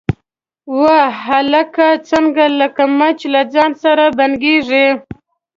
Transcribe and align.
_وه 0.79 0.99
هلکه، 1.27 1.87
څنګه 2.09 2.45
لکه 2.59 2.83
مچ 2.97 3.19
له 3.33 3.41
ځان 3.53 3.71
سره 3.83 4.03
بنګېږې؟ 4.17 4.87